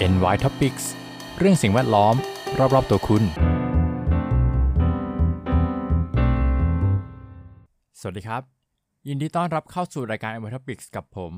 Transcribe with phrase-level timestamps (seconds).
[0.00, 0.84] NY Topics
[1.38, 2.14] เรื่องสิ่งแวดล้อม
[2.74, 3.22] รอบ ๆ ตัวคุณ
[8.00, 8.42] สวัสดีครับ
[9.08, 11.32] ยินดีต้อนรับเข้าสู่รายการ NY Topics กับผม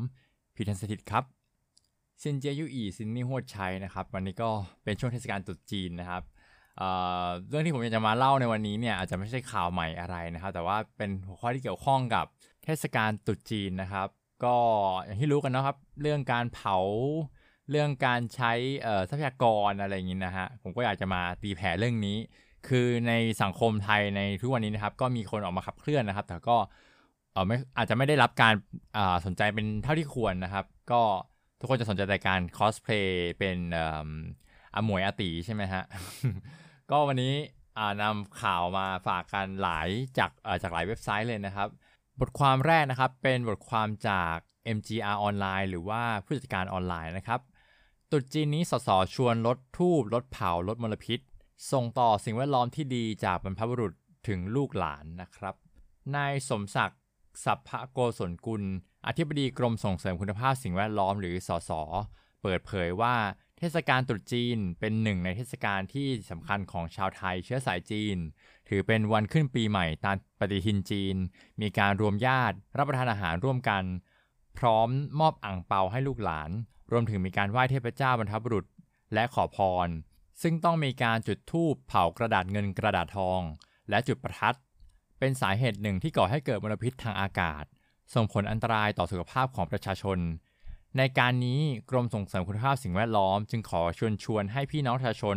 [0.54, 1.24] พีทันสถิตครับ
[2.22, 4.48] ซินเจียยูอีซินนี่ฮวดชัยนะครับ วันนี้ก็
[4.84, 6.22] เป็นช่วงเทศกาลตรุษจีนนะครับ
[6.78, 12.26] เเรื่องที่ผมอยากจะมาเล่าในวันนี้เนี่ยอาจจะไม่ใช่ข่าวใหม่อะไรนะครับ แต่ว่าเป็นหัวข้อที่เกี่ยวข้องกับ
[12.64, 14.08] เทศกาลตรุษจีนนะครับ
[14.44, 14.56] ก็
[15.04, 16.78] อย่างที่รู้กันนะครับ เรื่องการเผา
[17.70, 18.52] เรื่องการใช้
[19.08, 22.16] ทรัพยากรอะไรอย่างนี้นะฮะผมก็อยากจะมาตีแผ่เรื่องนี้
[22.68, 26.56] คือในสังคมไทยในทุกวันนี้นะครับ ก็มีคนออกมาขับเคลื่อนนะครับ แต่ก็
[27.34, 28.54] ออไม่อาจจะไม่ได้รับการ
[29.26, 31.02] สนใจเป็นเท่าที่ควรนะครับ ก็
[31.60, 33.58] ทุกคนจะสนใจในการคอสเพลย์เป็น
[34.74, 35.82] อมวยอาตีใช่ไหมฮะ
[36.90, 37.34] ก็วันนี้
[38.02, 39.88] นำข่าวมาฝากกันหลาย
[40.18, 40.30] จาก
[40.62, 41.68] จากหลายเว็บไซต์เลยนะครับ
[42.20, 44.36] บทความแรกนะครับเป็นบทความจาก
[44.76, 47.40] MGR ออนไลน์หรือว่าผู้จัดการออนไลน์นะครับ
[48.12, 51.20] ตรุษจีนนี้สสชวนลดธูปลดเผาลดมลพิษ
[51.72, 53.92] ส่งต่อสิ่งแวดล้อมที่ดีจากบรรพบุรุษ
[54.28, 55.54] ถึงลูกหลานนะครับ
[56.16, 57.00] นายสมศักดิ์
[57.44, 58.62] สรรพโกศลกุล
[59.06, 61.70] อธิบดีกรมส่งเสริมคุณภาพสิ่งแวดล้อมหรือสส
[62.42, 63.14] เปิดเผยว่า
[63.58, 68.16] เทศกาลตรุษจีนเป็นหนึ่งในเทศกาลที่สำคัญของชาวไทยเชื้อสายจีน
[68.68, 71.16] ถือเป็นวันขึ้นปีใหม่ตามปฏิทินจีน
[71.60, 73.84] มีการรวมญาติรับประทานอาหารร่วมกัน
[74.58, 74.88] พร้อม
[75.20, 76.52] มอบอ่างเปาให้ลูกหลาน
[76.92, 78.66] รวมถึงมีการไหว้เทพเจ้าบรรพบุรุษ
[79.14, 79.88] และขอพร
[80.42, 83.40] ซึ่งต้องมีการจุดธูปเผากระดาษเงินกระดาษทอง
[83.90, 84.56] และจุดประทัด
[85.18, 87.64] เป็นสาเหตุหนึ่งที่ก่อให้เกิดมลพิษทางอากาศ
[88.14, 90.18] ส่งผลอันตรายต่อสุขภาพของประชาชน
[90.96, 95.36] ในการนี้กรมส่งเสริมคุณภาพสิ่งแวดล้อม จึงขอชวนชวนให้พี่น้องประชาชน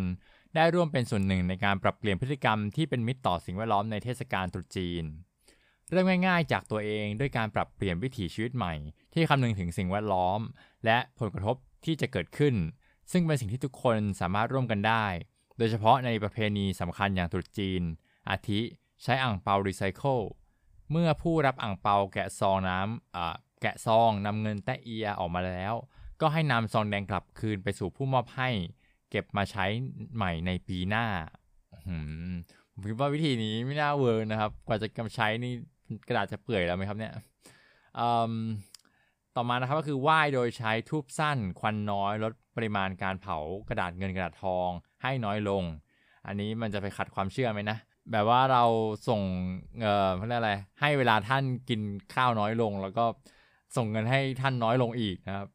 [0.55, 5.03] ได้ร่วมเป็นส่วนหนึ่งในการปรับเปลี่ยนพฤติกรรมที่เป็นมิตรต่อสิ่งแวดล้อมในเทศกาลตรุษจีน
[5.91, 8.73] เริ่มง่ายๆ จากตัวเองด้วยการปรับเปลี่ยนวิถีชีวิตใหม่
[9.13, 10.39] ที่คำนึงถึงสิ่งแวดล้อม
[10.85, 12.55] และผลกระทบที่จะเกิดขึ้น
[13.11, 15.05] ซึ่งเป็นสิ่งที่ทุกคนสามารถร่วมกันได้
[15.57, 17.81] โดยเฉพาะในประเพณีสำคัญอย่างตรุษจีน
[18.29, 18.61] อาทิ
[19.03, 20.19] ใช้อ่างเปารีไซเคิล
[20.91, 25.73] เมื่อผู้รับอ่างเปาแกะซองน้ำแกะซองนำเงินแตะเอียออกมาแล้ว
[26.21, 28.49] ก็ให้นำซองแดงกลับคืนไปสู่ผู้มอบให้
[29.09, 29.65] เก็บมาใช้
[30.15, 31.05] ใหม่ในปีหน้า
[32.71, 35.53] ผมคิดว่าวิธีนี้ไม่น่าเวิร์นะครับ กว่าจะกำใช้นี่
[36.07, 37.13] กระดาษจะเปื่อยแล้วไหมครับเนี่ย
[39.35, 43.37] ต่อมานะครับก็คือไหว้โดยใช้ทูบสั้น ควันน้อยลดปริมาณการเผา
[43.69, 44.69] กระดาษเงินกระดาษทอง
[45.03, 45.63] ให้น้อยลง
[46.27, 47.77] อันนี้มันจะไปขัดความเชื่อไหมนะ
[48.11, 48.63] แบบว่าเรา
[49.07, 49.21] ส่ง
[49.81, 51.81] เอ่อเรียกอะไรให้เวลาท่านกิน
[52.13, 53.05] ข้าวน้อยลง แล้วก็
[53.77, 55.47] ส่งเงินให้ท่านน้อยลงอีกนะครับ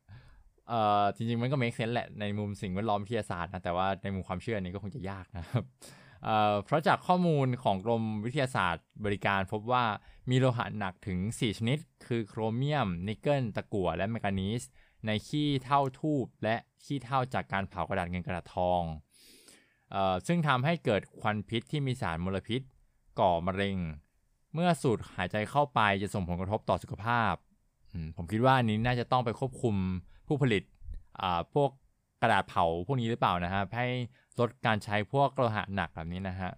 [0.68, 5.64] เอ่อจริงๆมันก็เมคเซนแหละในมุมสิ่งแวดล้อมวิทยาศาสตร์นะแต่ว่าในมุมความเชื่อนี้ก็คงจะยากนะครับ
[6.64, 9.84] เพราะจากข้อมูลของกรมวิทยาศาสตร์บริการพบว่า
[10.30, 14.62] มีโลหะหนักถึง 4 ชนิด คือโครเมียม นิกเกิล ตะกั่ว และแมกนีส
[15.06, 18.82] ในขี้เท่าทูบและขี้เท่าจากการเผากระดาษเงินกระดาษทอง
[19.94, 22.60] ออซึ่งทำให้เกิดควันพิษที่มีสารมลพิษ
[23.20, 23.76] ก่อมะเร็ง
[24.54, 27.34] เมื่อสูดหายใจเข้าไปจะส่งผลกระทบต่อสุขภาพ
[28.16, 29.74] ผมคิดว่านนี้น่าจะต้องไปควบคุม
[30.26, 30.62] ผู้ผลิต
[31.54, 31.70] พวก
[32.22, 33.86] กระดาษเผาพวกนี้หรือเปล่านะฮะให้
[34.40, 36.50] ลดการใช้พวกโลหะหนักแบบนี้นะฮะ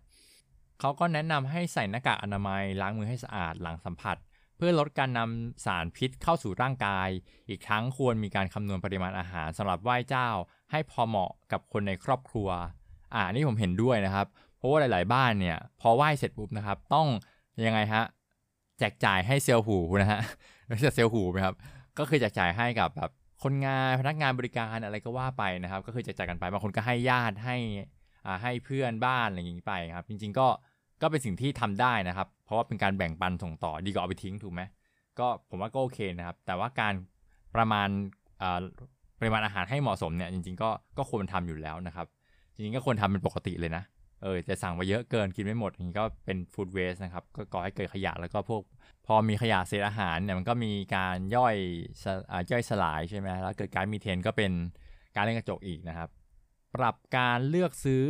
[0.81, 4.17] เขาก็แนะนำให้ใส่หน้ากากอนามัยล้างมือให้สะอาดหลังสัมผัส
[4.57, 7.09] เพื่อลดการนำสารพิษเข้าสู่ร่างกาย
[7.49, 10.29] อีกทั้งควรมีการคำนวณปริมาณอาหารสำหรับไหว้เจ้า
[10.71, 12.49] ให้พอเหมาะกับคนในครอบครัว
[13.15, 14.27] อ่านี่ผมเห็นด้วยนะครับ
[14.59, 17.07] เพราะว่าหลาย ๆ บ้านเนี่ยพอไหว้เสร็จปุ๊บนะครับ ต้อง
[17.67, 18.05] ยังไงฮะ
[18.79, 20.21] แจกจ่ายให้เซลล์หูนะฮะ
[20.67, 21.55] ไม่ใช่เซลล์หูไหมครับ
[21.99, 23.11] ก็คือแจกจ่ายให้กับแบบ
[23.43, 27.57] คนงานพนักงานบริการอะไรก็ว่าไปนะครับ ก็คือแจะจ่ายกันไปบางคนก็ให้ญาติให้
[28.27, 30.49] อ่าให้เพื่อนบ้านอะไรอย่างนี้ไปครับ จริง ๆ ก็
[31.03, 34.63] ก็เป็นสิ่งที่ทำได้นะครับ เพราะว่าเป็นการแบ่งปันส่งต่อดีกว่าเอาไปทิ้งถูกไหม
[35.19, 36.95] ก็ผมว่าก็โอเคนะครับ แต่ว่าการ
[37.57, 37.89] ประมาณ
[39.21, 42.07] ปริมาณอาหารให้เหมาะสมเนี่ยจริงๆก็ก็ควรทำอยู่แล้วนะครับ
[42.55, 43.85] จริงๆก็ควรทำเป็นปกติเลยนะ
[44.23, 48.63] เออจะสั่งมาเยอะเกินกินไม่หมดอย่างนี้ก็เป็นฟู้ดเวสนะครับ ก็ก่อให้เกิดขยะแล้วก็พวก
[49.07, 51.57] พอมีขยะเศษอาหารเนี่ยมันก็มีการย่อย
[52.51, 54.53] ย่อยสลายใช่ไหมแล้วเกิดการมีเทนก็เป็น
[55.17, 56.09] การเล่นกระจกอีกนะครับ
[56.75, 58.05] ปรับการเลือกซื้อ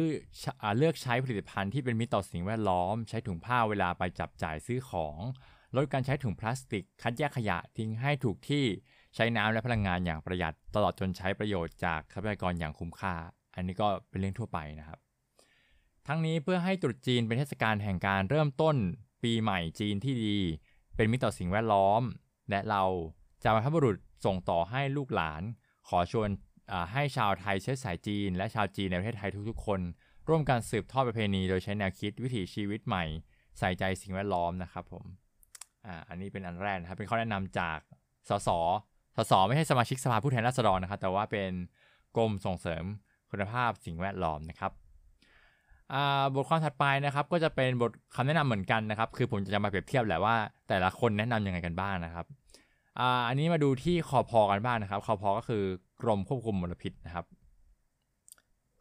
[0.79, 5.17] เลือกใช้ผลิตภัณฑ์ที่เป็นมิตรต่อสิ่งแวดล้อม ใช้ถุงผ้าเวลาไปจับจ่ายซื้อของ
[5.77, 8.65] ลดการใช้ถุงพลาสติก คัดแยกขยะทิ้งให้ถูกที่
[9.15, 13.15] ใช้น้ำและพลังงานอย่างประหยัด ตลอดจนใช้ประโยชน์จากทรัพยากรอย่างคุ้มค่า
[13.55, 14.99] อันนี้ก็เป็นเรื่องทั่วไปนะครับ
[16.07, 18.77] ทั้งนี้เพื่อให้ตรุษจีนเป็นเทศกาลแห่งการเริ่มต้น
[19.23, 20.37] ปีใหม่จีนที่ดี
[20.97, 22.03] เป็นมิตรต่อสิ่งแวดล้อม
[22.51, 22.85] และเรา
[23.43, 25.43] จะมาพบุรุษส่งต่อให้ลูกหลาน
[25.89, 26.29] ขอชวน
[26.93, 29.81] ให้ชาวไทยเชื้อสายจีน และชาวจีนในประเทศไทยทุกๆ คน
[30.29, 33.05] ร่วมกันสืบทอดประเพณีโดยใช้แนวคิดวิถีชีวิตใหม่
[33.59, 35.05] ใส่ใจสิ่งแวดล้อมนะครับผม
[35.87, 37.79] อ่าอันนี้เป็นอันแรกนะครับเป็นข้อแนะนำจาก
[38.29, 38.49] สส
[39.17, 41.51] สสไม่ใช่สมาชิกสภาผู้แทนราษฎรนะครับ แต่ว่าเป็น
[42.17, 42.85] กรมส่งเสริม
[43.31, 44.73] คุณภาพสิ่งแวดล้อมนะครับ
[46.35, 50.37] บทความถัดไปนะครับ ก็จะเป็นบทคำแนะนำเหมือนกันนะครับ คือผมจะมาเปรียบเทียบแหละว่า
[50.69, 52.27] แต่ละคนแนะนํำยังไงกันบ้างนะครับ
[53.29, 55.65] อันนี้มาดูที่คอพอกันบ้างนะครับคอพอก็คือ
[56.03, 57.27] กรมควบคุมมลพิษนะครับ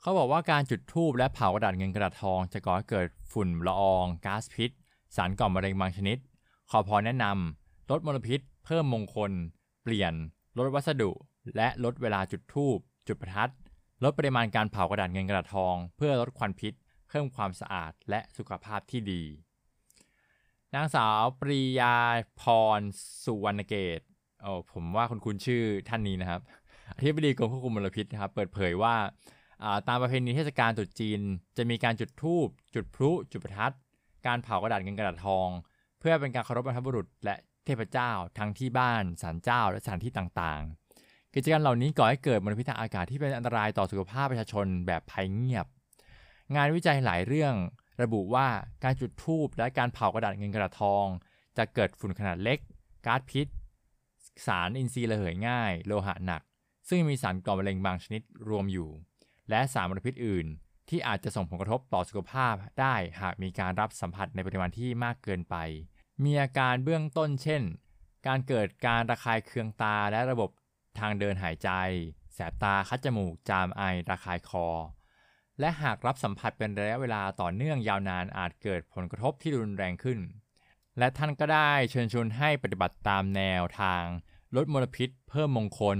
[0.01, 4.71] เขาบอกว่าการจุดธูปและเผากระดาษเงินกระดาษทองจะก่อให้เกิดฝุ่นละอองก๊าซพิษ
[5.15, 6.17] สารก่อมะเร็งบางชนิด
[6.69, 9.31] คอพอแนะนำลดมลพิษ เพิ่มมงคล
[9.83, 10.13] เปลี่ยน
[10.57, 11.11] ลดวัสดุ
[11.55, 12.77] และลดเวลาจุดธูป
[13.07, 13.51] จุดประทัด
[14.03, 16.73] ลดปริมาณการเผากระดาษเงินกระดาษทอง เพื่อลดควันพิษ
[17.09, 19.23] เพิ่มความสะอาดและสุขภาพที่ดี
[20.75, 21.95] นางสาวปรียา
[22.41, 22.43] พ
[22.79, 22.81] ร
[23.23, 23.99] สุวรรณเกต
[24.41, 26.41] โอ้ผมว่าคุณคุณชื่อท่านนี้นะครับ
[26.95, 28.95] อธิบดีกรมควบคุมมลพิษนะครับเปิดเผยว่า
[29.87, 31.19] ตามประเพณีเทศกาลตรุษจีน
[31.57, 33.73] จะมีการจุดธูปจุดพลุจุดประทัด
[34.25, 35.47] การเผากระดาษเงินกระดาษทอง
[35.99, 37.35] เพื่อเป็นการเคารพบรรพบุรุษ และ
[37.65, 45.65] เทพเจ้า ทั้งที่บ้านศาลเจ้า และสถานที่ต่างๆ กิจกรรมเหล่านี้ก่อให้เกิดมลพิษทางอากาศที่เป็นอันตรายต่อสุขภาพประชาชนแบบภัยเงียบ
[46.55, 47.53] งานวิจัยหลายเรื่อง
[48.03, 48.47] ระบุว่า
[48.83, 51.05] การจุดธูปและการเผากระดาษเงินกระดาษทอง
[51.57, 52.59] จะเกิดฝุ่นขนาดเล็ก
[53.05, 53.47] ก๊าซพิษ
[54.45, 56.41] สารอินทรีย์ระเหยง่าย โลหะหนัก
[56.89, 58.89] ซึ่งมีสารก่อมะเร็งบางชนิดรวมอยู่
[59.49, 60.47] และสารมลพิษอื่น
[60.89, 65.55] ที่อาจจะส่งผลกระทบต่อสุขภาพได้หากมีการรับสัมผัสในปริมาณที่มากเกินไป
[66.23, 67.61] มีอาการเบื้องต้นเช่น
[68.27, 70.49] การเกิดการระคายเคืองตาและระบบ
[70.99, 71.69] ทางเดินหายใจ
[72.33, 74.67] แสบตา คัดจมูก จามไอ ระคายคอ
[75.59, 80.19] และหากรับสัมผัสเป็นระยะเวลาต่อเนื่องยาวนานอาจเกิดผลกระทบที่รุนแรงขึ้น
[80.97, 84.03] และท่านก็ได้เชิญชวนให้ปฏิบัติตามแนวทาง
[84.55, 85.99] ลดมลพิษ เพิ่มมงคล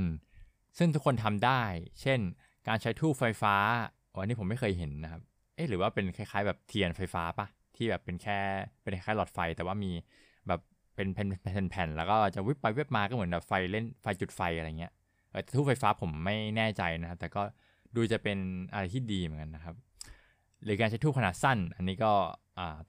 [0.78, 1.62] ซึ่งทุกคนทำได้
[2.02, 2.20] เช่น
[2.68, 3.56] การใช้ทูบไฟฟ้า
[4.20, 5.22] อันนี้ผมไม่เคยเห็นนะครับ
[5.56, 8.40] เอ๊ะหรือว่าเป็นคล้ายๆ แบบเทียนไฟฟ้าปะที่แบบเป็นแค่
[8.84, 9.92] เป็นคล้ายหลอดไฟ แต่ว่ามี
[10.48, 10.62] แบบ
[10.96, 14.92] เป็นแผ่นๆแล้วก็จะวิบไปวิบมาก็เหมือนแบบไฟเล่นไฟจุดไฟอะไรเงี้ย
[15.56, 17.42] ทูบไฟฟ้าผมไม่แน่ใจนะครับ แต่ก็
[17.96, 18.38] ดูจะเป็น
[18.74, 19.76] อะไรที่ดีเหมือนกันนะครับ
[20.64, 22.12] หรือการใช้ทูบขนาดสั้น อันนี้ก็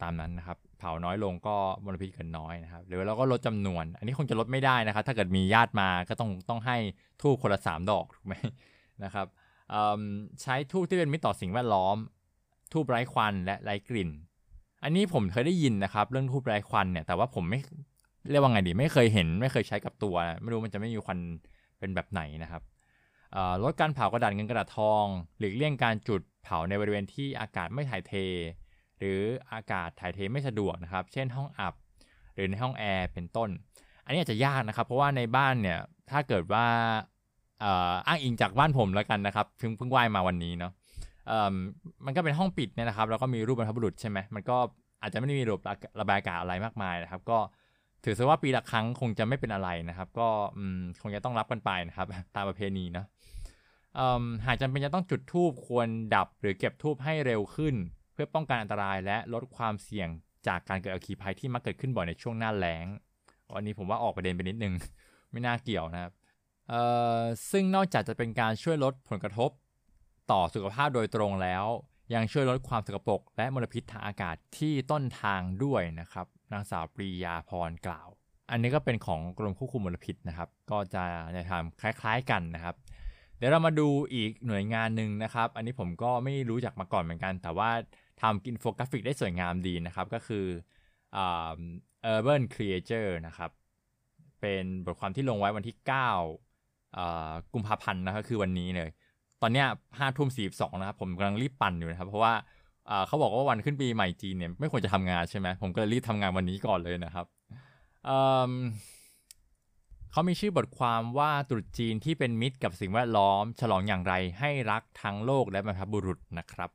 [0.03, 6.77] ตามนั้นนะครับ เผาน้อยลงก็มลพิษเกินน้อยนะครับหรือเราก็ลดจำนวน อันนี้คงจะลดไม่ได้นะครับ ถ้าเกิดมีญาติมาก็ต้องต้องให้
[7.23, 8.35] ทูบคนละสามดอกถูกไหม
[9.05, 9.27] นะครับ
[10.43, 11.97] ใช้ทูบที่เป็นมิตรต่อสิ่งแวดล้อม
[12.73, 14.11] ทูบไร้ควันและไร้กลิ่น
[14.85, 17.61] อันนี้ผมเคยได้ยินนะครับ เรื่องทูบไร้ควันเนี่ยแต่ว่าผมไม่
[18.31, 21.19] เรียกว่าไงดีไม่เคยเห็นไม่เคยใช้กับตัว ไม่รู้มันจะไม่มีควัน
[21.79, 22.63] เป็นแบบไหนนะครับ
[23.65, 25.05] ลดการเผากระดาษเงินกระดาษทอง
[25.39, 28.13] หลีกเลี่ยงการจุดเผาในบริเวณที่อากาศไม่ถ่ายเท
[28.99, 29.21] หรือ
[29.53, 31.75] อากาศถ่ายเทไม่สะดวกนะครับ เช่นห้องอับ
[32.35, 33.51] หรือในห้องแอร์เป็นต้น
[34.05, 35.79] อันนี้อาจจะยากนะครับ เพราะว่าในบ้านเนี่ย
[36.11, 36.65] ถ้าเกิดว่า
[38.07, 40.73] อ้างอิงจากบ้านผมแล้วกันนะครับเพิ่งเพิ่งไหว้มาวันนี้เนาะ
[42.05, 44.57] มันก็เป็นห้องปิดเนี่ยนะครับ แล้วก็มีรูปบรรพบุรุษใช่ไหมมันก็
[45.03, 45.63] อาจจะไม่ได้มีระบบ
[46.01, 47.39] ระบายอากาศอะไรมากมายนะครับ ก็
[48.05, 50.29] ถือซะว่าปีละครั้งคงจะไม่เป็นอะไรนะครับ ก็
[51.03, 52.07] คงจะต้องรับกันไปนะครับ
[52.37, 53.05] ตามประเพณีนะ
[54.47, 57.75] หากจำเป็นจะต้องจุดทูบควรดับหรือเก็บทูบให้เร็วขึ้น
[58.21, 60.09] พื่อป้องกันอันตรายและลดความเสี่ยง
[60.47, 62.87] จากการเกิดอัคคีภัยที่มักเกิดขึ้นบ่อยในช่วงหน้าแล้ง
[63.57, 64.75] อันนี้ผมว่าออกประเด็นไปนิดนึง
[65.31, 66.13] ไม่น่าเกี่ยวนะครับ
[67.51, 69.51] ซึ่งนอกจากจะเป็นการช่วยลดผลกระทบ
[70.31, 71.65] ต่อสุขภาพโดยตรงแล้ว
[72.15, 78.09] ยังช่วยลดความสกปรกและมลพิษทางอากาศที่ต้นทางด้วยนะครับนางสาวปรียาพรกล่าว
[78.51, 82.75] อันนี้ก็เป็นของกรมควบคุมมลพิษนะครับ ก็จะในทำคล้ายๆกันนะครับ
[83.39, 87.71] เดี๋ยวเรามาดูอีกหน่วยงานหนึ่งนะครับ อันนี้ผมก็ไม่รู้จักมาก่อนเหมือนกัน แต่ว่า
[88.23, 90.47] ทำอินโฟกราฟิกได้สวยงามดีนะครับ ก็คือ
[92.13, 93.51] Urban Creature นะครับ
[94.41, 95.77] เป็นบทความที่ลงไว้วันที่
[96.65, 98.91] 9 กุมภาพันธ์นะครับคือวันนี้เลย
[99.43, 99.67] ตอนเนี้ย
[99.99, 102.35] ห้าทุ่มสี่สองนะครับ ผมกำลังรีบปั่นอยู่นะครับ เพราะว่า
[103.07, 107.27] เขาบอกว่าวันขึ้นปีใหม่จีนเนี่ยไม่ควรจะทำงานใช่ไหมผมก็เลยรีบทำงานวันนี้ก่อนเลยนะครับ
[108.05, 116.71] เเขามีชื่อบทความว่าตรุษจีนที่เป็นมิตรกับสิ่งแวดล้อม ฉลองอย่างไรให้รักทั้งโลกและบรรพบุรุษนะครับ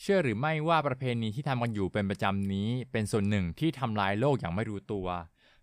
[0.00, 5.06] เชื่อหรือไม่ว่าประเพณีที่ทำกันอยู่เป็นประจำนี้ เป็นส่วนหนึ่งที่ทำลายโลกอย่างไม่รู้ตัว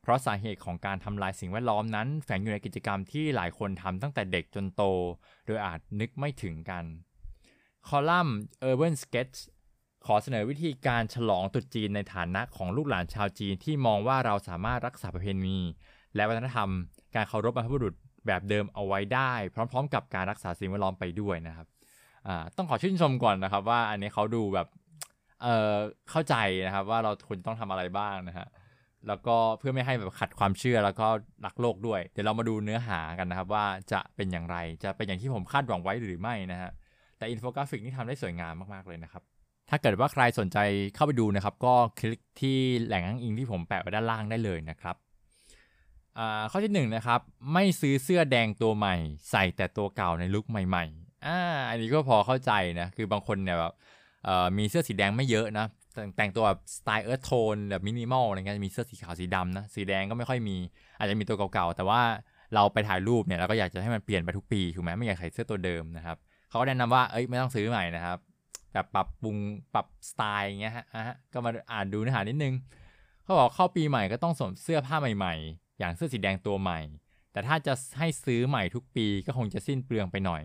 [0.01, 4.83] เพราะสาเหตุของการทำลายสิ่งแวดล้อมนั้น แฝงอยู่ในกิจกรรมที่หลายคนทำตั้งแต่เด็กจนโต
[5.45, 6.85] โดยอาจนึกไม่ถึงกัน
[7.87, 8.37] คอลัมน์
[8.69, 9.37] Urban Sketch
[10.05, 15.59] ขอเสนอวิธีการฉลองตรุษจีนในฐานะของลูกหลานชาวจีนที่มองว่าเราสามารถรักษาประเพณี
[16.15, 16.69] และวัฒนธรรม
[17.15, 17.93] การเคารพบรรพบุรุษ
[18.27, 21.67] แบบเดิมเอาไว้ได้ พร้อม ๆ กับการรักษาสิ่งแวดล้อมไปด้วยนะครับ
[22.57, 24.67] ต้องขอชื่นชมก่อนนะครับ ว่าอันนี้เขาดูแบบ
[25.41, 28.47] เเข้าใจนะครับว่าเราควรต้องทำอะไรบ้างนะฮะ
[29.07, 31.07] แล้วก็เพื่อไม่ให้แบบขัดความเชื่อแล้วก็
[31.45, 36.71] รักโลกด้วย เดี๋ยวเรามาดูเนื้อหากันนะครับ ว่าจะเป็นอย่างไรจะเป็นอย่างที่ผมคาดหวังไว้หรือไม่นะฮะ
[37.17, 39.23] แต่อินโฟกราฟิกนี่ทำได้สวยงามมากๆเลยนะครับ
[39.69, 40.57] ถ้าเกิดว่าใครสนใจ
[40.95, 44.95] เข้าไปดูนะครับ ก็คลิกที่แหล่งอ้างอิงที่ผมแปะไว้ด้านล่างได้เลยนะครับ
[46.51, 47.19] ข้อที่1 นะครับ
[47.53, 48.95] ไม่ซื้อเสื้อแดงตัวใหม่
[49.31, 51.39] ใส่แต่ตัวเก่าใน look ใหม่ๆ อ่า
[51.69, 53.73] อันนี้ก็พอเข้าใจนะคือบางคนเนี่ยแบบ
[54.57, 55.65] มีเสื้อสีแดงไม่เยอะนะ
[56.17, 60.57] แต่งตัวแบบสไตล์ earth tone แบบมินิมอลอะไรเงี้ยมีเสื้อสีขาวสีดำนะสีแดงก็ไม่ค่อยมี
[60.97, 62.01] อาจจะมีตัวเก่าๆ แต่ว่า
[62.55, 66.17] เราไปถ่ายรูปเนี่ยเราก็อยากจะให้มันเปลี่ยนไปทุกปีถูกไหมไม่อยากใส่เสื้อตัวเดิมนะครับ
[66.49, 68.17] เขาก็แนะนำว่าเอ้ยไม่ต้องซื้อใหม่นะครับ
[68.73, 69.37] แบบปรับปรุง
[69.73, 72.53] ปรับสไตล์อย่างเงี้ยฮะก็มาอ่านดูเนื้อหานิดนึง
[73.23, 76.79] เขาบอกเข้าปีใหม่ก็ต้องสวมเสื้อผ้าใหม่ๆ อย่างเสื้อสีแดงตัวใหม่
[77.33, 80.41] แต่ถ้าจะให้ซื้อใหม่ทุกปีก็คงจะสิ้นเปลืองไปหน่อย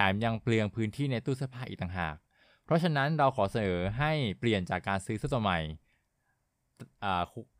[0.00, 2.16] แถมยังเปลืองพื้นที่ในตู้เสื้อผ้าอีกต่างหาก
[2.64, 5.58] เพราะฉะนั้นเราขอเสนอให้เปลี่ยนจากการซื้อเสื้อตัวใหม่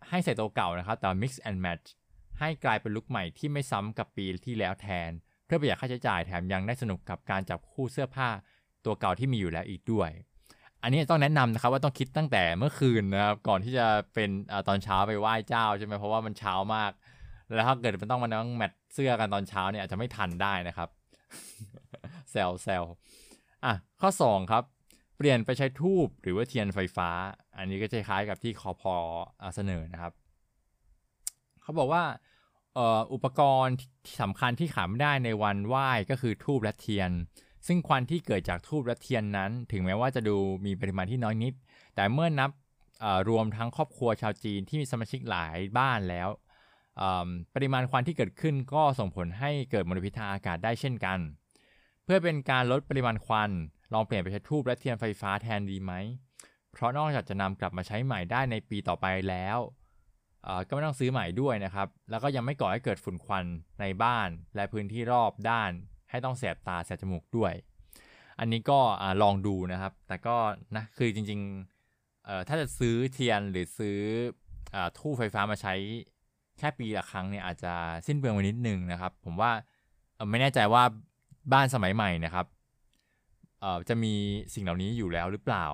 [0.09, 1.87] ให้ใส่ตัวเก่านะครับแต่ mix and match
[2.38, 5.11] ให้กลายเป็นลุคใหม่ที่ไม่ซ้ำกับปีที่แล้วแทน
[5.47, 8.28] เพื่อประหยัดค่าใช้จ่ายแถมยังได้สนุกกับการจับคู่เสื้อผ้า
[8.85, 10.11] ตัวเก่าที่มีอยู่แล้วอีกด้วย
[10.83, 16.92] อันนี้ต้องแนะนำนะครับว่าต้องคิดตั้งแต่เมื่อคืนนะครับก่อนที่จะเป็นอตอนเช้าไปไหว้เจ้าใช่ไหมเพราะว่ามันเช้ามาก
[17.54, 20.88] แล้วถ้าเกิดมันต้องมานั่งแมทเสื้อกันตอนเช้าเนี่ยอาจจะไม่ทันได้นะครับ
[22.30, 22.85] เซลเซล
[23.64, 24.64] อะข้อ 2 ครับ
[25.16, 27.08] เปลี่ยนไปใช้ทูบหรือว่าเทียนไฟฟ้า
[27.56, 28.94] อันนี้ก็จะคล้ายกับที่คอพอ
[29.54, 30.12] เสนอนะครับ
[31.62, 32.02] เขาบอกว่า
[33.12, 33.76] อุปกรณ์
[34.23, 37.11] สำคัญที่ขาดไม่ได้ในวันไหว้ก็คือทูบและเทียน
[37.66, 41.54] ซึ่งควันที่เกิดจากทูบและเทียนนั้น ถึงแม้ว่าจะดูมีปริมาณที่น้อยนิด
[41.94, 42.50] แต่เมื่อนับ
[43.28, 46.28] รวมทั้งครอบครัวชาวจีนที่มีสมาชิกหลายบ้านแล้ว
[47.54, 51.18] ปริมาณควันที่เกิดขึ้นก็ส่งผลให้เกิดมลพิษทางอากาศได้เช่นกัน
[52.10, 53.50] พื่อเป็นการลดปริมาณควัน
[53.94, 55.92] ลองเปลี่ยนไปใช้ทูบและเทียนไฟฟ้าแทนดีไหม
[56.72, 59.58] เพราะนอกจากจะนำกลับมาใช้ใหม่ได้ในปีต่อไปแล้ว
[60.66, 63.44] ก็ไม่ต้องซื้อใหม่ด้วยนะครับ แล้วก็ยังไม่ก่อให้เกิดฝุ่นควัน
[63.80, 65.70] ในบ้าน และพื้นที่รอบด้าน
[66.10, 67.52] ให้ต้องแสบตาแสบจมูกด้วย
[68.38, 68.78] อันนี้ก็
[69.22, 70.36] ลองดูนะครับ แต่ก็
[70.76, 73.98] นะคือจริงๆถ้าจะซื้อเทียนหรือซื้อ
[74.98, 75.74] ทู่ไฟฟ้ามาใช้
[76.58, 77.74] แค่ปีละครั้งเนี่ยอาจจะ
[78.06, 79.50] สิ้นเปลืองไปนิดนึงนะครับ ผมว่า
[80.30, 80.82] ไม่แน่ใจว่า
[81.52, 82.46] บ้านสมัยใหม่นะครับ
[83.60, 84.14] เออจะมี
[84.54, 85.66] สิ่งเหล่านี้อยู่แล้วหรือเปล่า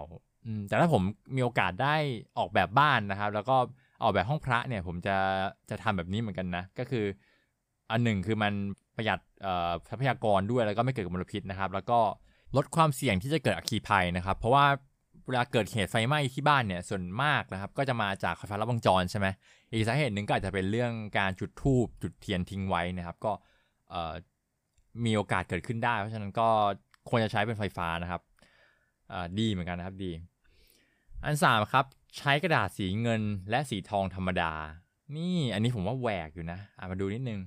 [0.68, 1.02] แต่ถ้าผม
[1.36, 1.96] มีโอกาสได้
[2.38, 3.56] ออกแบบบ้านนะครับ แล้วก็
[4.02, 5.16] ออกแบบห้องพระเนี่ย ผมจะ
[5.70, 7.04] จะทำแบบนี้เหมือนกันนะ ก็คือ
[7.90, 8.52] อันหนึ่งคือมัน
[8.96, 9.20] ประหยัด
[9.88, 11.98] ทรัพยากรด้วยแล้วก็ไม่เกิดมลพิษนะครับ แล้วก็
[12.56, 14.66] ลดความเสี่ยงที่จะเกิดอัคคีภัยนะครับ เพราะว่า
[15.26, 19.26] เวลาเกิดเหตุไฟไหม้ที่บ้านเนี่ยส่วนมากนะครับ ก็จะมาจากไฟฟ้าลัดวงจรใช่ไหม
[19.72, 23.32] อีกสาเหตุหนึ่งก็อาจจะเป็นเรื่องการจุดธูปจุดเทียนทิ้งไว้นะครับ ก็
[25.04, 26.48] มีโอกาสเกิดขึ้นได้ เพราะฉะนั้นก็
[27.08, 28.20] ควรจะใช้เป็นไฟฟ้านะครับ
[29.38, 30.12] ดีเหมือนกันนะครับดี
[31.24, 31.84] อันสามครับ
[32.18, 34.52] ใช้กระดาษสีเงินและสีทองธรรมดา
[35.16, 37.40] นี่อันนี้ผมว่าแหวกอยู่นะามาดูนิดนึง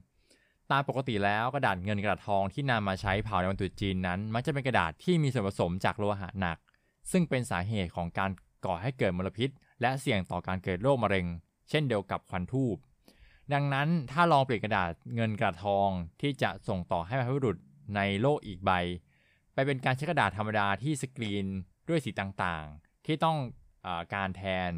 [0.71, 6.57] ตามปกติแล้วกระดาษเงินกระดาษทองที่นำมาใช้เผาในวันตรุษจีนนั้น มักจะเป็นกระดาษที่มีส่วนผสมจากโลหะหนัก
[7.11, 8.31] ซึ่งเป็นสาเหตุของการ
[8.65, 9.49] ก่อให้เกิดมลพิษ
[9.81, 11.25] และเสี่ยงต่อการเกิดโรคมะเร็ง
[11.69, 12.75] เช่นเดียวกับควันทูบ
[13.53, 15.89] ดังนั้นถ้าลองเปลี่ยนกระดาษเงินกระทอง
[16.21, 17.57] ที่จะส่งต่อให้บรรพบุรุษ
[17.95, 18.71] ในโลกอีกใบ
[19.53, 21.45] ไปเป็นการใช้กระดาษธรรมดาที่สกรีน
[21.89, 23.37] ด้วยสีต่างๆ ที่ต้อง
[23.85, 24.71] อการแทน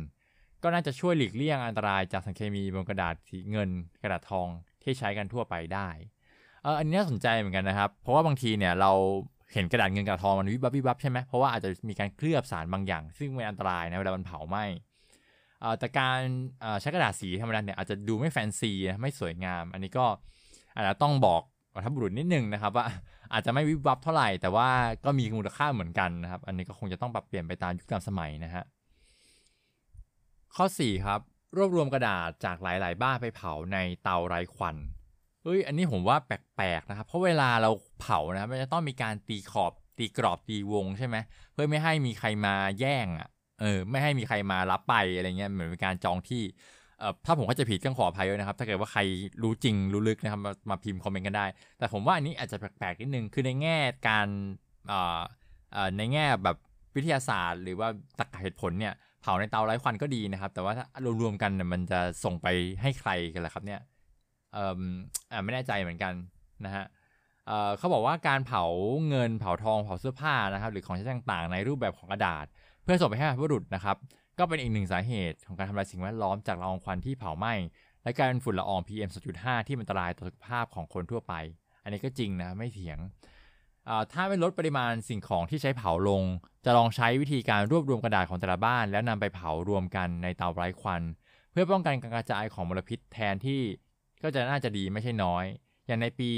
[0.64, 3.70] ก็น่าจะช่วยหลีกเลี่ยงอันตรายจากสารเคมีบนกระดาษสีเงิน
[4.02, 4.48] กระดาษทอง
[4.84, 5.88] ที่ใช้กันทั่วไปได้
[6.64, 8.92] เอออันนี้น่าสนใจเหมือนกันนะครับ เพราะว่าบางทีเนี่ยเรา
[9.54, 14.64] เห็นกระดาษเงินกระดาษทองมันวิบวับวิบวับใช่ไหมเพราะว่าอาจจะมีการเคลือบสารบางอย่าง ซึ่งเป็นอันตรายนะเวลามันเผาไหม้
[15.80, 16.20] แต่การ
[16.82, 20.06] ใช้กระดาษสีธรรมดาเนี่ยอาจจะดูไม่แฟนซีไม่สวยงาม อันนี้ก็
[20.76, 21.42] อาจจะต้องบอก
[21.86, 22.86] ทับบุรุษนิดนึงนะครับว่า
[23.34, 24.70] อาจจะไม่วิบวับเท่าไหร่ แต่ว่า
[25.06, 28.64] ก็มีมูลค่าเหมือนกันนะครับ อันนี้ก็คงจะต้องปรับเปลี่ยนไปตามยุคตามสมัยนะฮะ
[30.56, 31.20] ข้อ 4 ครับ
[31.58, 34.76] รวบรวมกระดาษจากหลาย ๆ บ้านไปเผาในเตาไร้ควัน
[35.44, 41.16] เฮ้ยอันนี้ผมว่าแปลก ๆ นะครับ เพราะเวลาเราเผานะมันจะต้องมีการตีขอบตีกรอบตีวงใช่ไหม
[41.54, 46.42] เพื่อไม่ให้มีใครมาแย่งอะ เออไม่ให้มีใครมารับไปอะไรเงี้ยเหมือนเป็นการจองที่
[47.00, 49.02] เอ่อถ้าผมก็จะผิดก็ขออภัยด้วยนะครับ ถ้าเกิดว่าใคร
[49.44, 51.46] รู้จริงรู้ลึกนะครับมามาพิมพ์คอมเมนต์กันได้
[51.78, 53.78] แต่ผมว่าอันนี้อาจจะแปลกๆนิดนึงคือในแง่
[54.10, 54.28] การ
[54.88, 55.22] เอ่อ
[55.74, 56.58] เอ่อในแง่แบบ
[56.96, 57.88] วิทยาศาสตร์ หรือว่า
[58.20, 60.86] ตรรกเหตุผลเนี่ยเผาในเตาไร้ควันก็ดีนะครับ แต่ว่าถ้า
[61.22, 62.48] รวมๆกันเนี่ยมันจะส่งไป
[62.82, 63.80] ให้ใครกันล่ะครับเนี่ย
[64.54, 66.14] เอ่อไม่แน่ใจเหมือนกัน
[66.66, 66.86] นะฮะ
[67.78, 68.64] เขาบอกว่าการเผา
[69.10, 72.46] เงินเผาทองเผาเสื้อผ้านะครับหรือของใช้ต่างๆ ในรูปแบบของกระดาษ
[72.84, 73.98] เพื่อส่งไปให้บรรพบุรุษนะครับ
[74.40, 77.54] ก็เป็นอีกหนึ่งสาเหตุของการทำลายสิ่งแวดล้อมจากละอองควันที่เผาไหม้
[78.04, 81.34] และการฝุ่นละออง PM 2.5 ที่มันอันตรายต่อสุขภาพของคนทั่วไป
[81.84, 83.00] อันนี้ก็จริงนะไม่เถียง
[84.12, 86.24] ถ้าไม่ลดปริมาณสิ่งของที่ใช้เผาลง
[86.66, 91.02] จะลองใช้วิธีการรวบรวมกระดาษของแต่ละบ้าน แล้วนำไปเผารวมกันในเตาไร้ควัน
[91.52, 93.62] เพื่อป้องกันการกระจายของมลพิษแทนที่
[94.24, 95.46] ก็จะน่าจะดีไม่ใช่น้อย
[95.90, 96.32] อย่างในปี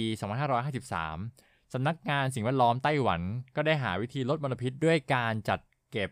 [0.58, 3.22] 2553 สำนักงานสิ่งแวดล้อมไต้หวัน
[3.56, 5.60] ก็ได้หาวิธีลดมลพิษด้วยการจัด
[5.92, 6.10] เก็บ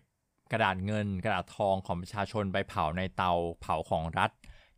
[0.51, 3.31] กระดาษเงิน กระดาษทองของประชาชนไปเผาในเตา
[3.61, 4.29] เผาของรัฐ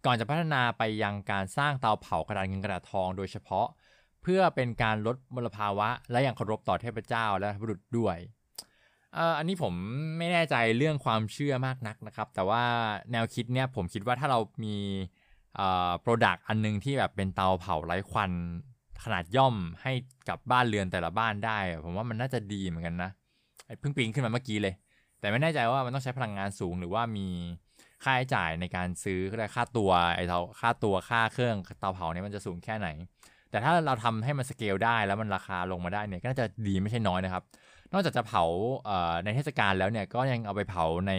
[0.05, 3.67] ก่อนจะพัฒนาไปยังการสร้างเตาเผากระดาษเงินกระดาษทองโดยเฉพาะ
[4.21, 8.17] เพื่อเป็นการลดมลภาวะ และยังเคารพต่อเทพเจ้าและบุรุษด้วย
[9.37, 9.73] อันนี้ผม
[10.17, 12.63] ไม่แน่ใจเรื่องความเชื่อมากนักนะครับ แต่ว่า
[13.11, 14.77] แนวคิดเนี่ยผมคิดว่าถ้าเรามี
[16.01, 18.31] product อันนึงที่แบบเป็นเตาเผาไร้ควัน
[19.03, 19.91] ขนาดย่อมให้
[20.29, 23.09] กับบ้านเรือนแต่ละบ้านได้ ผมว่ามันน่าจะดีเหมือนกันนะ
[23.79, 24.73] เพิ่งปิ๊งขึ้นมาเมื่อกี้เลย
[25.19, 27.27] แต่ไม่แน่ใจว่ามันต้องใช้พลังงานสูงหรือว่ามี
[28.03, 29.19] ค่าใช้จ่ายในการซื้อ
[29.55, 32.87] ค่าตัวไอ้เตาค่าตัวค่าเครื่องเตาเผาเนี่ยมันจะสูงแค่ไหน
[33.49, 37.43] แต่ถ้าเราทำให้มันสเกลได้แล้วมันราคาลงมาได้เนี่ยก็น่าจะดีไม่ใช่น้อยนะครับ
[37.93, 38.43] นอกจากจะเผา
[39.23, 41.13] ในเทศกาลแล้วเนี่ยก็ยังเอาไปเผาใน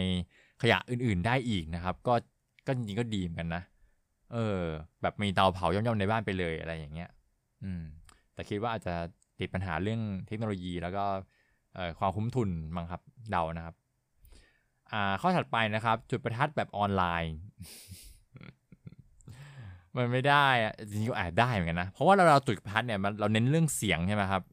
[0.61, 2.13] ขยะอื่น ๆ ได้อีกนะครับ ก็
[2.67, 3.63] ก็จริงก็ดีเหมือนกันนะ
[4.31, 4.61] เออ
[5.01, 7.09] แบบมีเตาเผาย่อมๆในบ้านไปเลยอะไรอย่างเงี้ย
[7.63, 7.83] อืม
[8.33, 8.95] แต่คิดว่าอาจจะ
[9.39, 11.03] ติดปัญหาเรื่องเทคโนโลยีแล้วก็
[11.99, 13.01] ความคุ้มทุนมั้งครับ
[13.31, 13.75] เดานะครับ
[14.91, 17.35] อ่า ข้อถัดไปนะครับ จุดประทัดแบบออนไลน์
[19.95, 24.43] มันไม่ได้อะจริงๆก็อาจได้เหมือนกันนะ เพราะว่าเราเราจุดประทัดเนี่ยมันเราเน้นเรื่องเสียงใช่ไหมครับ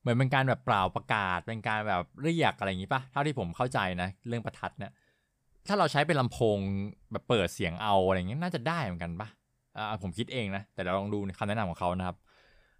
[0.00, 4.92] เหมือนเป็นการแบบเปล่าประกาศเป็นการแบบเรียกอะไรอย่างนี้ปะเท่าที่ผมเข้าใจนะ เรื่องประทัดเนี่ย
[5.66, 6.58] ถ้าเราใช้เป็นลำโพง
[7.12, 9.28] แบบเปิดเสียงเอาอะไรเงี้ยน่าจะได้เหมือนกันปะ
[9.76, 12.16] อ่าผมคิดเองนะ แต่เราลองดูคำแนะนำของเขานะครับ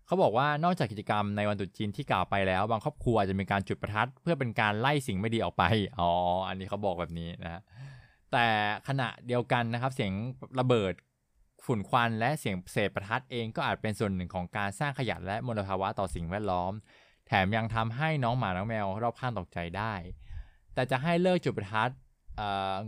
[0.06, 5.64] เขาบอกว่านอกจากกิจกรรมในวันตรุษจีนที่กล่าวไปแล้ว บางครอบครัวอาจจะมีการจุดประทัด เพื่อเป็นการไล่สิ่งไม่ดีออกไป
[5.98, 6.10] อ๋อ
[6.48, 7.60] อันนี้เขาบอกแบบนี้นะ
[8.32, 8.46] แต่
[8.88, 10.12] ขณะเดียวกันนะครับ เสียง
[10.60, 10.92] ระเบิด
[11.64, 16.72] ฝุ่นควันและเสียงเศษประทัดเองก็อาจเป็นส่วนหนึ่งของการสร้างขยะและมลภาวะต่อสิ่งแวดล้อม
[17.26, 19.94] แถมยังทำให้น้องหมาน้องแมวรอบข้างตกใจได้
[20.74, 21.90] แต่จะให้เลิกจุดประทัด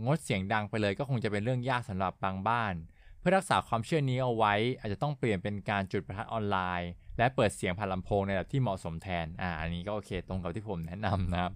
[0.05, 2.73] งดเสียงดังไปเลยก็คงจะเป็นเรื่องยากสำหรับบางบ้าน
[3.19, 11.53] เพื่อรักษาความเชื่อนี้เอาไว้ อาจจะต้องเปลี่ยนเป็นการจุดประทัดออนไลน์ และเปิดเสียงผ่านลำโพงในระดับที่เหมาะสมแทนอ่าอันนี้ก็โอเคตรงกับที่ผมแนะนำนะครับ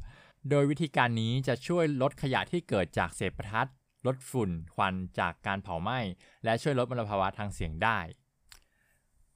[0.49, 3.69] โดยวิธีการนี้จะช่วยลดขยะที่เกิดจากเศษประทัด
[4.07, 5.99] ลดฝุ่นควันจากการเผาไหม้
[6.43, 7.99] และช่วยลดมลภาวะทางเสียงได้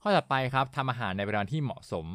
[0.02, 2.08] ข้อต่อไปครับทำอาหารในปริมาณที่เหมาะสม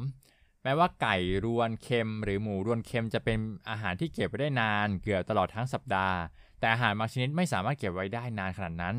[0.66, 3.38] แม้ว่าไก่รวนเค็มหรือหมูรวนเค็มจะเป็น
[3.70, 6.16] อาหารที่เก็บไว้ได้นานเกือบตลอดทั้งสัปดาห์
[6.58, 8.96] แต่อาหารบางชนิดไม่สามารถเก็บไว้ได้นานขนาดนั้น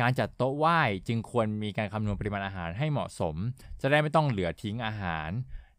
[0.00, 3.36] การจัดโต๊ะไหว้จึงควรมีการคำนวณปริมาณอาหารให้เหมาะสม
[3.80, 5.28] จะได้ไม่ต้องเหลือทิ้งอาหาร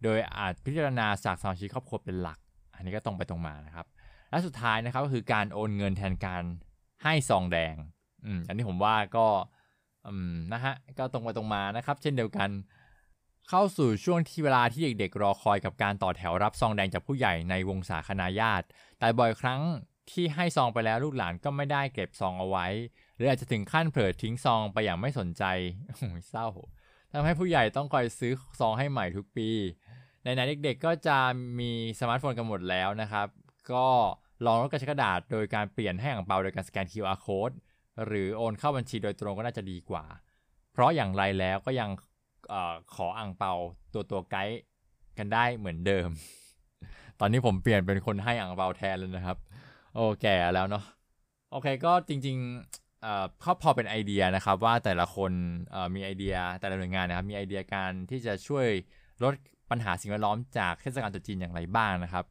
[0.03, 2.39] โดยอาจพิจารณาจากสมาชิกครอบครัวเป็นหลัก
[2.75, 3.85] อันนี้ก็ตรงไปตรงมานะครับ
[4.29, 6.43] และสุดท้ายนะครับก็คือการโอนเงินแทนการ
[7.03, 7.75] ให้ซองแดง
[8.25, 9.27] อืมอันนี้ผมว่าก็
[10.07, 12.49] อืมนะฮะก็ตรงไปตรงมานะครับ เช่นเดียวกัน
[13.51, 18.65] เข้าสู่ช่วงที่เวลาที่เด็กๆ รอคอยกับการต่อแถวรับซองแดงจากผู้ใหญ่ในวงศาคณาญาติ
[18.99, 19.61] แต่บ่อยครั้ง
[20.11, 22.65] ที่ให้ซองไปแล้วลูกหลานก็ไม่ได้เก็บซองเอาไว้
[23.15, 25.43] หรืออาจจะถึงขั้นเผลอทิ้งซองไปอย่างไม่สนใจ
[25.97, 26.47] โอ้ยเศร้า
[27.11, 29.49] ทำให้ผู้ใหญ่ต้องคอยซื้อซองให้ใหม่ทุกปี
[30.23, 31.17] ในไหนเด็กๆก็จะ
[31.59, 33.27] มีสมาร์ทโฟนกันหมดแล้วนะครับ
[33.71, 33.87] ก็
[34.45, 37.55] ลองลดการใช้กระดาษโดยการเปลี่ยนให้อ่างเปาโดยการสแกน QR code
[38.05, 40.05] หรือโอนเข้าบัญชีโดยตรงก็น่าจะดีกว่า
[40.73, 41.89] เพราะอย่างไรแล้วก็ยัง
[42.51, 42.55] อ
[42.95, 43.53] ขออ่างเปา
[43.93, 44.59] ตัวตัวไกด์
[45.17, 46.09] กันได้เหมือนเดิม
[47.19, 49.37] ตอนนี้ผมเปลี่ยนเป็นคนให้อ่างเปาแทนแล้วนะครับ
[49.93, 50.83] โอ้แก่แล้วเนาะ
[51.51, 53.25] โอเคก็จริงๆเอ่อ
[53.61, 55.31] พอเป็นไอเดียนะครับว่าแต่ละคน
[55.95, 58.67] มีไอเดียแต่ละหน่วยงานนะครับมีไอเดียการที่จะช่วย
[59.23, 59.33] ลด
[59.71, 62.25] ปัญหาสิ่งแวดล้อมจากเทศกาลตรุษจีนอย่างไรบ้างนะครับ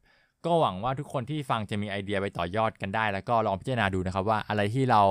[0.45, 5.03] ก็หวังว่าทุกคนที่ฟังจะมีไอเดียไปต่อยอดกันได้ แล้วก็ลองพิจารณาดูนะครับว่าอะไรที่เรา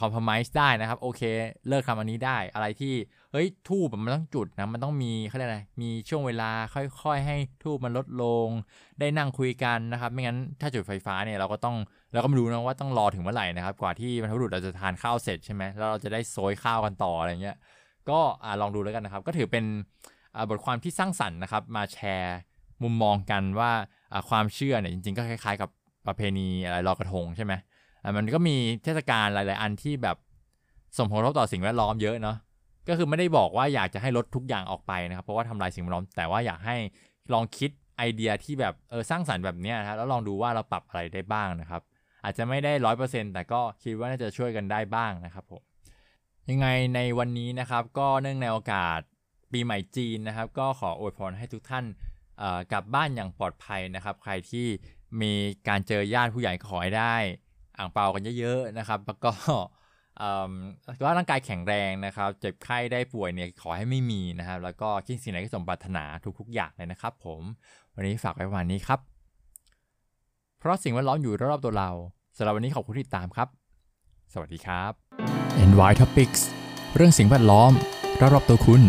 [0.00, 1.22] คอมเพลมไส์ได้นะครับ โอเค
[1.68, 2.94] เลิกทำอันนี้ได้อะไรที่
[3.32, 8.48] เฮ้ยทูบมันต้องจุดนะ มันต้องมีเขาเรียกอะไรมีช่วงเวลาค่อยๆ ให้ทูบมันลดลง
[9.00, 11.76] ได้นั่งคุยกันนะครับ ไม่งั้นถ้าจุดไฟฟ้าเนี่ยเราก็ต้อง
[12.12, 17.56] เราก็ไม่รู้นะว่าต้องรอถึงเมื่อไหร่นะครับ กว่าที่บรรพบุรุษเราจะทานข้าวเสร็จใช่ไหมแล้วเราจะได้โซยข้าวกันต่ออะไรเงี้ย
[18.10, 18.20] ก็
[18.60, 19.64] ลองดูแล้วกันนะครับ ก็ถือเป็น
[20.50, 22.38] บทความที่สร้างสรรค์นะครับ มาแชร์
[22.82, 23.70] มุมมองกันว่า
[24.28, 25.70] ความเชื่อเนี่ยจริง ๆ ก็คล้ายๆ กับ
[26.06, 27.52] ประเพณีอะไรลอยกระทงใช่ไหม
[28.16, 30.16] มันก็มีเทศกาลหลาย ๆ อันที่แบบ
[30.98, 32.36] ส่งผลกระทบต่อสิ่งแวดล้อมเยอะเนาะ
[32.88, 36.76] ก็คือไม่ได้บอกว่าอยากจะให้ลดทุกอย่างออกไปนะครับ เพราะว่าทำลายสิ่งแวดล้อม แต่ว่าอยากให้
[37.32, 41.82] ลองคิดไอเดียที่แบบเออสร้างสรรค์แบบนี้นะครับแล้วลองดูว่าเราปรับอะไรได้บ้างนะครับ
[42.24, 45.62] อาจจะไม่ได้ร้อยเปอร์เซ็นต์แต่ก็คิดว่าน่าจะช่วยกันได้บ้างนะครับผม
[46.50, 49.00] ยังไงในวันนี้นะครับ ก็เนื่องในโอกาส
[49.52, 51.84] ปีใหม่จีนนะครับ ก็ขออวยพรให้ทุกท่าน
[52.72, 54.66] กลับบ้านอย่างปลอดภัยนะครับ ใครที่
[55.22, 55.32] มี
[55.68, 57.16] การเจอญาติผู้ใหญ่ขอให้ได้
[57.80, 59.32] อ่างเปากันเยอะๆนะครับ แล้วก็
[61.04, 66.04] ว่าร่างกายแข็งแรงนะครับ เจ็บไข้ได้ป่วยเนี่ยขอให้ไม่มีนะครับ แล้วก็คิดสิ่งไหนที่สมปรารถนา
[66.38, 67.40] ทุกๆอย่างเลยนะครับ ผม
[67.94, 69.00] วันนี้ฝากไว้ประมาณนี้ครับ
[70.58, 71.90] เพราะสิ่งแวดล้อมอยู่รอบๆตัวเรา
[72.36, 73.48] สำหรับวันนี้ขอบคุณที่ติดตามครับ
[74.32, 74.92] สวัสดีครับ
[75.70, 76.40] NY Topics
[76.96, 77.72] เรื่องสิ่งแวดล้อม
[78.20, 78.82] รอบๆตัวคุณ